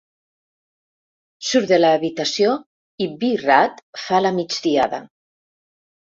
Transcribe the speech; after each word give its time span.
Surt 1.49 1.67
de 1.73 1.77
l'habitació 1.81 2.55
i 3.05 3.07
B-Rad 3.23 3.83
fa 4.05 4.23
la 4.27 4.31
migdiada. 4.39 5.01